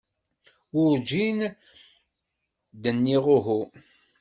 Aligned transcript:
Werǧin 0.75 1.39
d-nniɣ 2.81 3.25
uhu. 3.35 3.61